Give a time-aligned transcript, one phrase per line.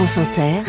[0.00, 0.62] France Inter,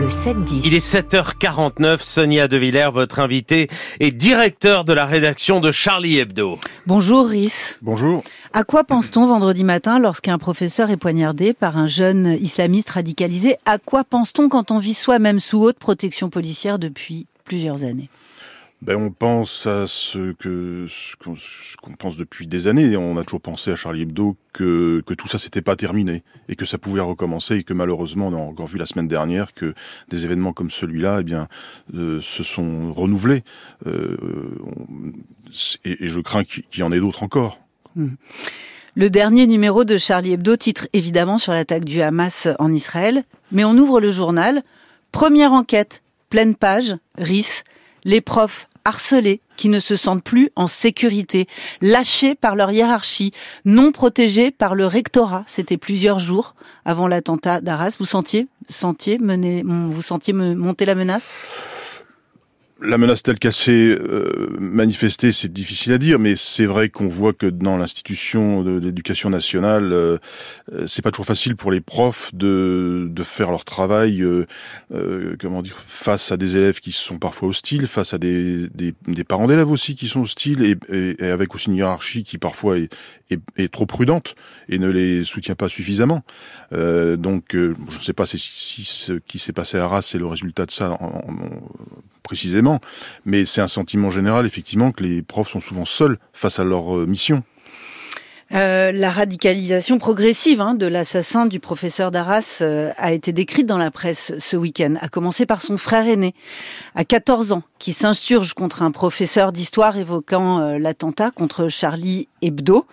[0.00, 0.62] le 7-10.
[0.64, 3.68] Il est 7h49, Sonia De Villers, votre invitée,
[4.00, 6.58] est directeur de la rédaction de Charlie Hebdo.
[6.88, 7.76] Bonjour Rhys.
[7.82, 8.24] Bonjour.
[8.52, 13.58] À quoi pense-t-on vendredi matin lorsqu'un professeur est poignardé par un jeune islamiste radicalisé?
[13.64, 18.10] À quoi pense-t-on quand on vit soi-même sous haute protection policière depuis plusieurs années?
[18.82, 20.32] Ben, on pense à ce
[21.82, 22.96] qu'on pense depuis des années.
[22.96, 26.66] On a toujours pensé à Charlie Hebdo que, tout ça s'était pas terminé et que
[26.66, 29.74] ça pouvait recommencer et que malheureusement on a encore vu la semaine dernière que
[30.08, 31.48] des événements comme celui-là, eh bien,
[31.94, 33.44] euh, se sont renouvelés.
[33.86, 34.16] Euh,
[35.84, 37.60] et, je crains qu'il y en ait d'autres encore.
[37.96, 38.08] Mmh.
[38.94, 43.64] Le dernier numéro de Charlie Hebdo titre évidemment sur l'attaque du Hamas en Israël, mais
[43.64, 44.62] on ouvre le journal.
[45.12, 47.62] Première enquête, pleine page, RIS
[48.06, 51.46] les profs harcelés qui ne se sentent plus en sécurité,
[51.80, 53.32] lâchés par leur hiérarchie,
[53.64, 55.44] non protégés par le rectorat.
[55.46, 56.54] C'était plusieurs jours
[56.84, 57.96] avant l'attentat d'Arras.
[57.98, 61.38] Vous sentiez, sentiez vous sentiez monter la menace?
[62.80, 67.08] La menace telle qu'elle s'est euh, manifestée, c'est difficile à dire, mais c'est vrai qu'on
[67.08, 70.18] voit que dans l'institution de, l'éducation nationale, euh,
[70.72, 74.22] euh, c'est pas toujours facile pour les profs de, de faire leur travail,
[75.40, 79.24] comment dire, face à des élèves qui sont parfois hostiles, face à des, des, des
[79.24, 82.78] parents d'élèves aussi qui sont hostiles, et, et, et, avec aussi une hiérarchie qui parfois
[82.78, 82.94] est,
[83.30, 84.34] est, est, trop prudente
[84.68, 86.24] et ne les soutient pas suffisamment.
[86.72, 90.66] donc, je ne sais pas si, ce qui s'est passé à Arras c'est le résultat
[90.66, 91.48] de ça en, en,
[92.26, 92.80] précisément,
[93.24, 96.96] mais c'est un sentiment général effectivement que les profs sont souvent seuls face à leur
[96.96, 97.44] euh, mission.
[98.52, 103.78] Euh, la radicalisation progressive hein, de l'assassin du professeur d'Arras euh, a été décrite dans
[103.78, 106.34] la presse ce week-end, a commencé par son frère aîné,
[106.94, 112.86] à 14 ans, qui s'insurge contre un professeur d'histoire évoquant l'attentat contre Charlie Hebdo.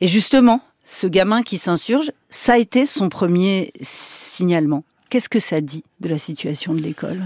[0.00, 4.84] Et justement, ce gamin qui s'insurge, ça a été son premier signalement.
[5.08, 7.22] Qu'est-ce que ça dit de la situation de l'école?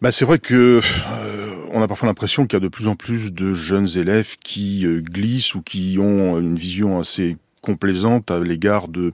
[0.00, 2.96] Bah, c'est vrai que euh, on a parfois l'impression qu'il y a de plus en
[2.96, 8.40] plus de jeunes élèves qui euh, glissent ou qui ont une vision assez complaisante à
[8.40, 9.12] l'égard de,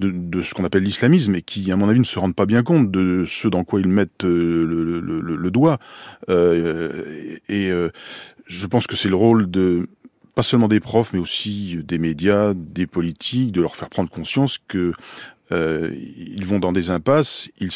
[0.00, 2.44] de, de, ce qu'on appelle l'islamisme et qui, à mon avis, ne se rendent pas
[2.44, 5.78] bien compte de ce dans quoi ils mettent euh, le, le, le, le, doigt.
[6.28, 7.70] et
[8.46, 9.88] je pense que c'est le rôle de
[10.34, 14.58] pas seulement des profs, mais aussi des médias, des politiques, de leur faire prendre conscience
[14.68, 14.92] que
[15.50, 17.72] ils vont dans des impasses, ils,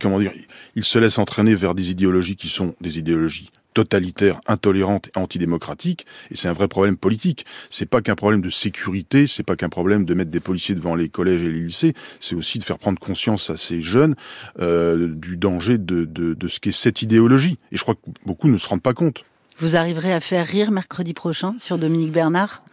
[0.00, 0.32] comment dire,
[0.74, 6.04] ils se laissent entraîner vers des idéologies qui sont des idéologies totalitaires, intolérantes et antidémocratiques,
[6.32, 7.46] et c'est un vrai problème politique.
[7.70, 10.96] C'est pas qu'un problème de sécurité, c'est pas qu'un problème de mettre des policiers devant
[10.96, 14.16] les collèges et les lycées, c'est aussi de faire prendre conscience à ces jeunes
[14.58, 17.58] euh, du danger de, de, de ce qu'est cette idéologie.
[17.70, 19.24] Et je crois que beaucoup ne se rendent pas compte.
[19.58, 22.64] Vous arriverez à faire rire mercredi prochain sur Dominique Bernard?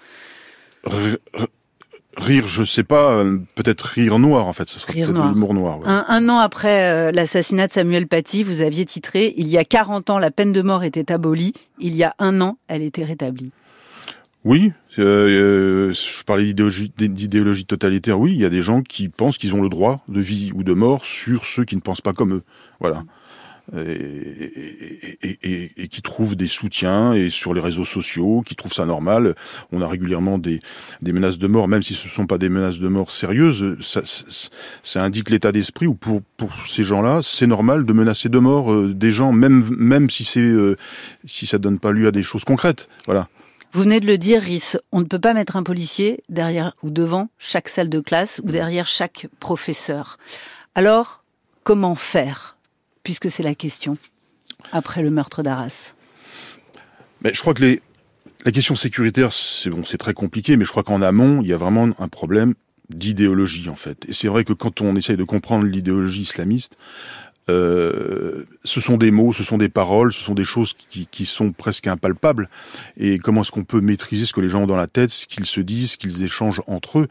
[2.17, 5.79] Rire, je sais pas, euh, peut-être rire noir en fait, ce serait peut-être l'humour noir.
[5.79, 5.85] Ouais.
[5.87, 9.63] Un, un, an après euh, l'assassinat de Samuel Paty, vous aviez titré Il y a
[9.63, 13.03] 40 ans, la peine de mort était abolie, il y a un an, elle était
[13.03, 13.51] rétablie.
[14.45, 19.53] Oui, euh, je parlais d'idéologie totalitaire, oui, il y a des gens qui pensent qu'ils
[19.53, 22.33] ont le droit de vie ou de mort sur ceux qui ne pensent pas comme
[22.33, 22.43] eux.
[22.79, 23.03] Voilà
[23.75, 28.73] et, et, et, et, qui trouvent des soutiens et sur les réseaux sociaux, qui trouvent
[28.73, 29.35] ça normal.
[29.71, 30.59] On a régulièrement des,
[31.01, 33.77] des menaces de mort, même si ce ne sont pas des menaces de mort sérieuses.
[33.81, 34.01] Ça,
[34.83, 38.71] ça indique l'état d'esprit où pour, pour ces gens-là, c'est normal de menacer de mort
[38.71, 40.75] euh, des gens, même, même si c'est euh,
[41.25, 42.87] si ça donne pas lieu à des choses concrètes.
[43.05, 43.27] Voilà.
[43.73, 46.89] Vous venez de le dire, Rhys, on ne peut pas mettre un policier derrière ou
[46.89, 50.17] devant chaque salle de classe ou derrière chaque professeur.
[50.73, 51.23] Alors,
[51.63, 52.56] comment faire?
[53.07, 53.97] Puisque c'est la question,
[54.73, 55.93] après le meurtre d'Arras
[57.23, 57.79] Je crois que
[58.43, 61.57] la question sécuritaire, c'est bon, très compliqué, mais je crois qu'en amont, il y a
[61.57, 62.53] vraiment un problème
[62.89, 64.05] d'idéologie en fait.
[64.09, 66.77] Et c'est vrai que quand on essaye de comprendre l'idéologie islamiste,
[67.49, 71.25] euh, ce sont des mots, ce sont des paroles, ce sont des choses qui, qui
[71.25, 72.49] sont presque impalpables.
[72.97, 75.27] Et comment est-ce qu'on peut maîtriser ce que les gens ont dans la tête, ce
[75.27, 77.07] qu'ils se disent, ce qu'ils échangent entre eux?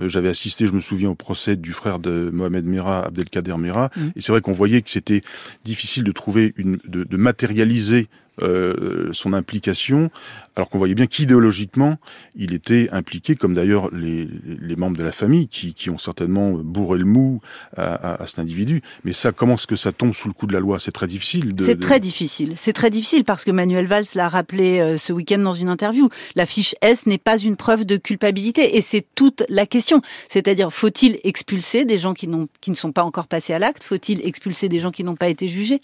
[0.00, 3.90] Euh, J'avais assisté, je me souviens, au procès du frère de Mohamed Merah, Abdelkader Merah,
[3.96, 4.00] mmh.
[4.16, 5.22] et c'est vrai qu'on voyait que c'était
[5.64, 8.08] difficile de trouver une, de, de matérialiser
[8.42, 10.10] euh, son implication,
[10.56, 11.96] alors qu'on voyait bien qu'idéologiquement,
[12.36, 16.52] il était impliqué, comme d'ailleurs les, les, membres de la famille, qui, qui, ont certainement
[16.52, 17.40] bourré le mou
[17.76, 18.82] à, à, à cet individu.
[19.04, 20.78] Mais ça, comment est-ce que ça tombe sous le coup de la loi?
[20.78, 21.54] C'est très difficile.
[21.58, 21.80] C'est de...
[21.80, 22.54] très difficile.
[22.56, 26.08] C'est très difficile parce que Manuel Valls l'a rappelé euh, ce week-end dans une interview.
[26.34, 30.02] La fiche S n'est pas une preuve de culpabilité, et c'est toute la question.
[30.28, 32.28] C'est-à-dire, faut-il expulser des gens qui,
[32.60, 33.84] qui ne sont pas encore passés à l'acte?
[33.84, 35.80] Faut-il expulser des gens qui n'ont pas été jugés?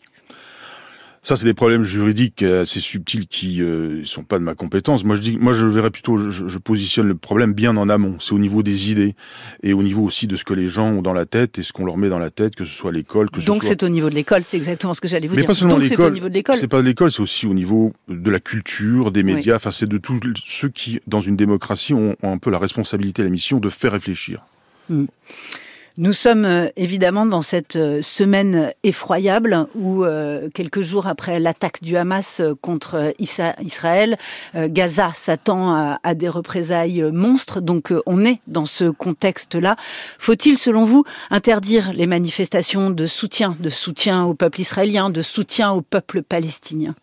[1.26, 5.02] Ça, c'est des problèmes juridiques assez subtils qui euh, sont pas de ma compétence.
[5.02, 8.14] Moi, je dis, moi, je verrais plutôt, je, je positionne le problème bien en amont.
[8.20, 9.16] C'est au niveau des idées
[9.64, 11.72] et au niveau aussi de ce que les gens ont dans la tête et ce
[11.72, 13.70] qu'on leur met dans la tête, que ce soit l'école, que ce Donc soit.
[13.70, 15.48] c'est au niveau de l'école, c'est exactement ce que j'allais vous Mais dire.
[15.48, 16.12] pas seulement Donc c'est au l'école.
[16.12, 16.58] niveau de l'école.
[16.58, 19.56] C'est pas de l'école, c'est aussi au niveau de la culture, des médias.
[19.56, 23.24] Enfin, c'est de tous ceux qui, dans une démocratie, ont, ont un peu la responsabilité,
[23.24, 24.44] la mission de faire réfléchir.
[25.98, 31.82] Nous sommes euh, évidemment dans cette euh, semaine effroyable où, euh, quelques jours après l'attaque
[31.82, 34.18] du Hamas contre Israël,
[34.54, 37.62] Gaza s'attend à, des représailles monstres.
[37.62, 39.76] Donc on est dans ce contexte-là.
[40.18, 45.72] Faut-il, selon vous, interdire les manifestations de soutien, de soutien au peuple israélien, de soutien
[45.72, 46.94] au peuple palestinien?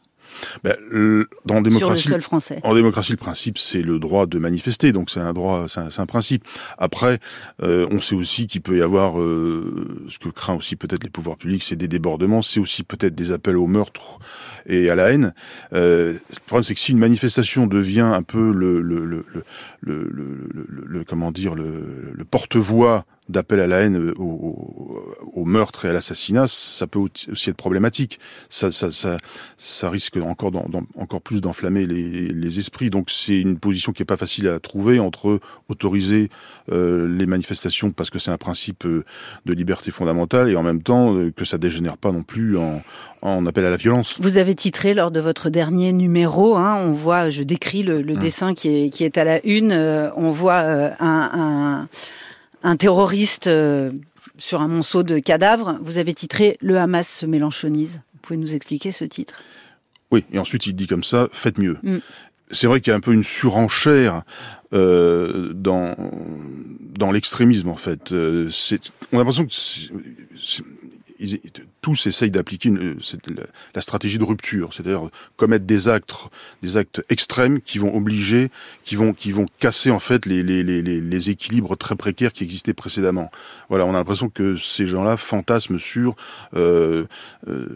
[0.63, 4.25] Ben, le- dans sur le démocratie, sol français En démocratie, le principe, c'est le droit
[4.25, 6.45] de manifester, donc c'est un droit, c'est un, principe.
[6.77, 7.19] Après,
[7.62, 11.09] euh, on sait aussi qu'il peut y avoir, euh, ce que craint aussi peut-être les
[11.09, 14.19] pouvoirs publics, c'est des débordements, c'est aussi peut-être des appels au meurtre
[14.65, 15.33] et à la haine.
[15.74, 19.44] Euh, le problème, c'est que si une manifestation devient un peu le, le, le, le,
[19.81, 25.45] le, le- le- le- comment dire, le porte-voix d'appel à la haine, au, au, au
[25.45, 26.99] meurtre et à l'assassinat, ça peut
[27.31, 28.19] aussi être problématique.
[28.49, 29.17] Ça, ça, ça,
[29.57, 30.51] ça risque encore,
[30.97, 32.89] encore plus d'enflammer les, les esprits.
[32.89, 35.39] Donc c'est une position qui est pas facile à trouver entre
[35.69, 36.29] autoriser
[36.71, 39.03] euh, les manifestations parce que c'est un principe euh,
[39.45, 42.81] de liberté fondamentale et en même temps euh, que ça dégénère pas non plus en,
[43.21, 44.15] en appel à la violence.
[44.19, 48.15] Vous avez titré lors de votre dernier numéro, hein, on voit, je décris le, le
[48.15, 48.19] Mm.
[48.19, 51.87] dessin qui est, qui est à la une, euh, on voit euh, un, un,
[52.63, 53.92] un terroriste euh,
[54.38, 55.77] sur un monceau de cadavres.
[55.81, 58.01] Vous avez titré Le Hamas se mélanchonise.
[58.13, 59.36] Vous pouvez nous expliquer ce titre?
[60.12, 61.77] Oui, et ensuite il dit comme ça, faites mieux.
[61.83, 61.98] Mm.
[62.51, 64.24] C'est vrai qu'il y a un peu une surenchère
[64.74, 65.95] euh, dans
[66.98, 68.12] dans l'extrémisme en fait.
[68.12, 68.50] Euh,
[69.12, 69.51] on a l'impression que
[71.19, 71.40] ils-
[71.81, 72.72] tous essayent d'appliquer
[73.75, 76.13] la, stratégie de rupture, c'est-à-dire commettre des actes,
[76.62, 78.51] des actes extrêmes qui vont obliger,
[78.84, 82.31] qui vont, qui vont casser en fait les, les, les, les- les équilibres très précaires
[82.34, 83.31] qui existaient précédemment.
[83.69, 86.16] Voilà, on a l'impression que ces gens-là fantasment sur,
[86.56, 87.06] euh,
[87.48, 87.68] euh,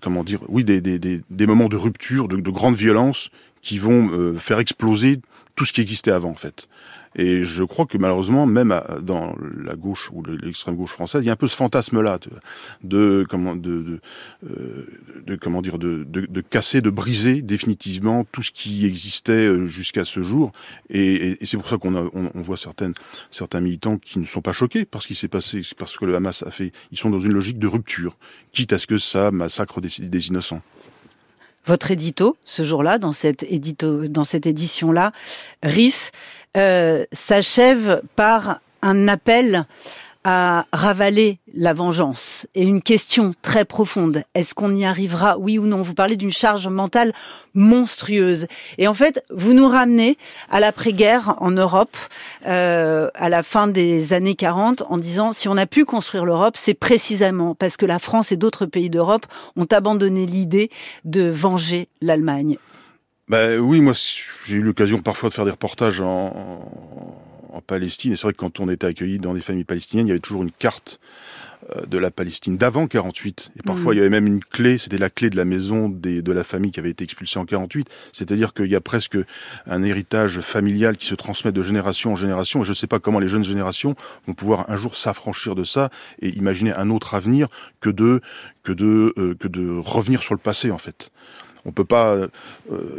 [0.00, 3.30] comment dire, oui, des, des, des, des moments de rupture, de, de grande violence
[3.62, 5.20] qui vont euh, faire exploser
[5.56, 6.68] tout ce qui existait avant en fait.
[7.16, 9.34] Et je crois que malheureusement, même à- dans
[9.64, 12.30] la gauche ou le- l'extrême gauche française, il y a un peu ce fantasme-là de,
[12.84, 14.00] de comment de, de,
[14.48, 20.04] euh, comment dire de, de, casser, de briser définitivement tout ce qui existait euh, jusqu'à
[20.04, 20.52] ce jour.
[20.88, 22.94] Et, et- et c'est pour ça qu'on on, on voit certaines
[23.32, 26.14] certains militants qui ne sont pas choqués par ce qui s'est passé, parce que le
[26.14, 26.70] Hamas a fait.
[26.92, 28.16] Ils sont dans une logique de rupture,
[28.52, 30.62] quitte à ce que ça massacre des, des innocents.
[31.66, 35.12] Votre édito, ce jour-là, dans cette, édito, dans cette édition-là,
[35.62, 36.10] RIS,
[36.56, 39.66] euh, s'achève par un appel
[40.24, 44.22] à ravaler la vengeance et une question très profonde.
[44.34, 45.80] Est-ce qu'on y arrivera, oui ou non?
[45.80, 47.12] Vous parlez d'une charge mentale
[47.54, 48.46] monstrueuse.
[48.78, 50.18] Et en fait, vous nous ramenez
[50.50, 51.96] à l'après-guerre en Europe,
[52.46, 56.56] euh, à la fin des années 40, en disant si on a pu construire l'Europe,
[56.56, 59.26] c'est précisément parce que la France et d'autres pays d'Europe
[59.56, 60.70] ont abandonné l'idée
[61.04, 62.58] de venger l'Allemagne.
[63.28, 63.92] Bah oui, moi
[64.44, 66.66] j'ai eu l'occasion parfois de faire des reportages en,
[67.52, 68.12] en, Palestine.
[68.12, 70.20] Et c'est vrai que quand on était accueilli dans des familles palestiniennes, il y avait
[70.20, 71.00] toujours une carte
[71.76, 73.52] euh, de la Palestine d'avant 48.
[73.58, 73.92] Et parfois Mhm.
[73.92, 76.42] il y avait même une clé, c'était la clé de la maison des, de la
[76.42, 77.88] famille qui avait été expulsée en 48.
[78.12, 79.18] C'est-à-dire qu'il y a presque
[79.66, 82.62] un héritage familial qui se transmet de génération en génération.
[82.62, 83.94] Et je ne sais pas comment les jeunes générations
[84.26, 85.90] vont pouvoir un jour s'affranchir de ça
[86.22, 87.48] et imaginer un autre avenir
[87.80, 88.20] que de
[88.62, 91.10] que de euh, que de revenir sur le passé en fait.
[91.64, 92.28] On peut pas, euh,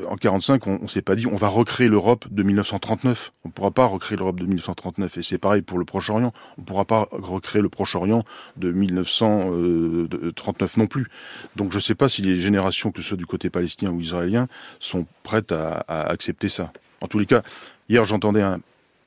[0.07, 3.31] en 45, on, on s'est pas dit, on va recréer l'Europe de 1939.
[3.45, 5.17] On pourra pas recréer l'Europe de 1939.
[5.17, 6.33] Et c'est pareil pour le Proche-Orient.
[6.57, 8.23] On pourra pas recréer le Proche-Orient
[8.57, 11.07] de 1939 non plus.
[11.55, 14.47] Donc je sais pas si les générations, que ce soit du côté palestinien ou israélien,
[14.79, 16.71] sont prêtes à, à accepter ça.
[17.01, 17.41] En tous les cas,
[17.89, 18.59] hier j'entendais un,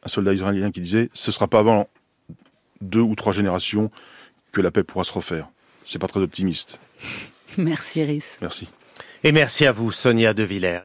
[0.05, 1.89] un soldat israélien qui disait, ce sera pas avant
[2.81, 3.91] deux ou trois générations
[4.53, 5.49] que la paix pourra se refaire.
[5.87, 6.79] C'est pas très optimiste.
[7.59, 8.39] Merci Rhys.
[8.41, 8.71] Merci.
[9.27, 10.81] Et merci à vous, Sonia De Villers.